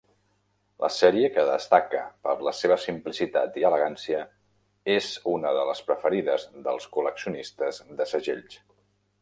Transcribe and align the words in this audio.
La 0.83 0.87
sèrie, 0.93 1.27
que 1.35 1.43
destaca 1.49 1.99
per 2.27 2.33
la 2.47 2.53
seva 2.61 2.77
simplicitat 2.87 3.61
i 3.63 3.67
elegància, 3.69 4.23
és 4.95 5.13
una 5.35 5.55
de 5.59 5.69
les 5.71 5.85
preferides 5.91 6.49
dels 6.69 6.93
col·leccionistes 6.97 7.85
de 8.01 8.13
segells. 8.15 8.59